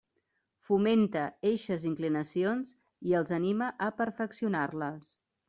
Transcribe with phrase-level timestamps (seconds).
[0.67, 2.73] Fomenta eixes inclinacions
[3.11, 5.15] i els anima a perfeccionar-les.